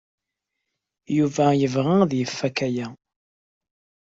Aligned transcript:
Yuba 1.17 1.45
yebɣa 1.59 1.93
ad 2.03 2.11
ifak 2.23 2.57
aya. 2.67 2.87